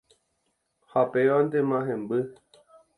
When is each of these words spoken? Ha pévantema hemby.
Ha 0.91 1.01
pévantema 1.11 1.85
hemby. 1.87 2.21